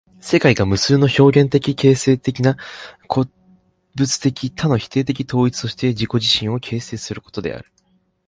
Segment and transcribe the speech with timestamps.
[0.19, 2.57] 世界が無数の表現的形成的な
[3.07, 3.27] 個
[3.93, 7.71] 物的多の否定的統一として自己自身を形成することである。